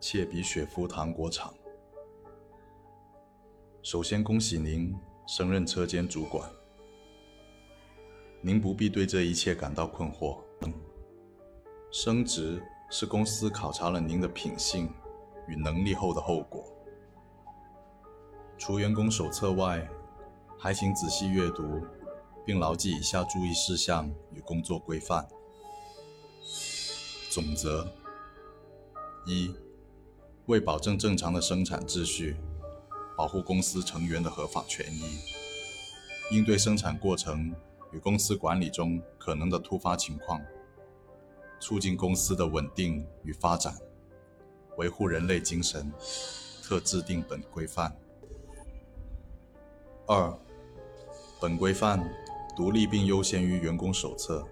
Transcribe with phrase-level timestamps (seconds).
[0.00, 1.52] 切比雪夫糖果厂。
[3.82, 4.94] 首先恭喜您
[5.26, 6.50] 升任车间主管，
[8.40, 10.38] 您不必对这一切感到困惑。
[11.92, 14.92] 升职是公司考察了您的品性
[15.48, 16.64] 与能力后的后果。
[18.56, 19.88] 除员工手册外，
[20.58, 21.80] 还请仔细阅读，
[22.44, 25.26] 并牢记以下注意事项与工作规范。
[27.30, 27.90] 总则：
[29.26, 29.54] 一、
[30.50, 32.36] 为保证正常的生产秩序。
[33.16, 35.18] 保护公司成员的合法权益，
[36.30, 37.54] 应对生产过程
[37.92, 40.40] 与公司管理中可能的突发情况，
[41.60, 43.76] 促进公司的稳定与发展，
[44.78, 45.92] 维护人类精神，
[46.62, 47.94] 特制定本规范。
[50.06, 50.34] 二、
[51.38, 52.02] 本规范
[52.56, 54.48] 独立并优先于员工手册，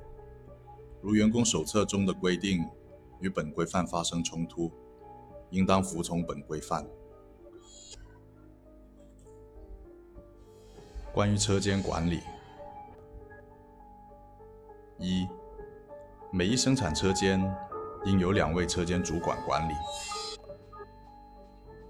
[1.01, 2.69] 如员工手册中的规定
[3.23, 4.71] 与本规范发生冲突，
[5.51, 6.87] 应当服从本规范。
[11.13, 12.21] 关于车间管理，
[14.99, 15.27] 一，
[16.31, 17.43] 每一生产车间
[18.05, 19.73] 应有两位车间主管管理。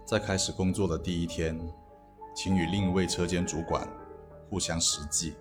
[0.06, 1.58] 在开始工作的第一天，
[2.34, 3.86] 请与另一位车间主管
[4.48, 5.34] 互相实际。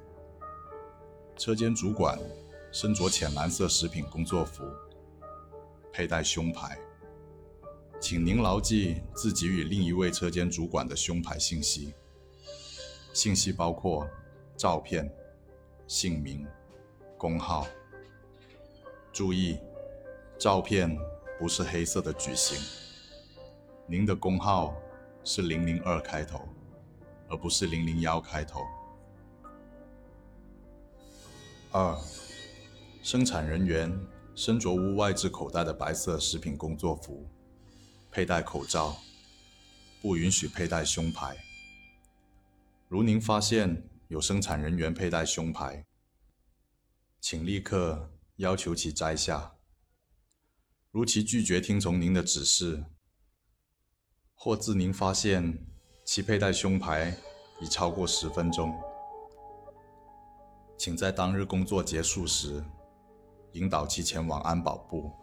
[1.38, 2.20] 车间主管
[2.74, 4.66] 身着浅蓝色食品工作服，
[5.94, 6.78] 佩戴胸牌，
[8.00, 11.94] 请您牢记自己与另一位车间主管的胸牌信息。
[13.12, 14.08] 信息包括
[14.56, 15.12] 照片、
[15.88, 16.46] 姓名、
[17.18, 17.68] 工号。
[19.12, 19.58] 注意，
[20.38, 20.96] 照片
[21.40, 22.56] 不是黑色的矩形。
[23.88, 24.76] 您的工号
[25.24, 26.48] 是零零二开头，
[27.28, 28.62] 而不是零零幺开头。
[31.72, 31.98] 二，
[33.02, 33.92] 生产人员
[34.36, 37.26] 身着无外置口袋的白色食品工作服，
[38.18, 38.98] 佩戴口罩，
[40.02, 41.38] 不允许佩戴胸牌。
[42.88, 45.86] 如您发现有生产人员佩戴胸牌，
[47.22, 49.54] 请立刻要求其摘下。
[50.90, 52.86] 如其拒绝听从您的指示，
[54.34, 55.56] 或自您发现
[56.04, 57.16] 其佩戴胸牌
[57.62, 58.74] 已超过十分钟，
[60.76, 62.66] 请在当日工作结束时
[63.52, 65.14] 引导其前往安保部。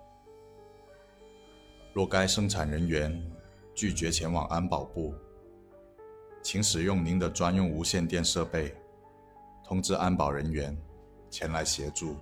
[1.94, 3.25] 若该生产人员
[3.72, 5.15] 拒绝前往安保部，
[6.43, 8.75] 请使用您的专用无线电设备，
[9.65, 10.77] 通知安保人员
[11.31, 12.16] 前来协助。